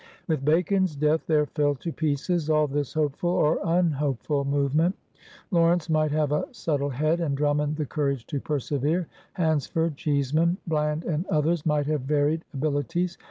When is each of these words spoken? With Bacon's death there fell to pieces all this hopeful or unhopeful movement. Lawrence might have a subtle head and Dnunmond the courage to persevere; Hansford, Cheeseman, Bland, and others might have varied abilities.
With 0.27 0.43
Bacon's 0.43 0.95
death 0.95 1.27
there 1.27 1.45
fell 1.45 1.75
to 1.75 1.93
pieces 1.93 2.49
all 2.49 2.65
this 2.65 2.93
hopeful 2.95 3.29
or 3.29 3.59
unhopeful 3.63 4.45
movement. 4.45 4.95
Lawrence 5.51 5.91
might 5.91 6.09
have 6.09 6.31
a 6.31 6.47
subtle 6.51 6.89
head 6.89 7.19
and 7.19 7.37
Dnunmond 7.37 7.75
the 7.75 7.85
courage 7.85 8.25
to 8.25 8.39
persevere; 8.39 9.07
Hansford, 9.33 9.97
Cheeseman, 9.97 10.57
Bland, 10.65 11.03
and 11.03 11.27
others 11.27 11.67
might 11.67 11.85
have 11.85 12.01
varied 12.01 12.43
abilities. 12.51 13.19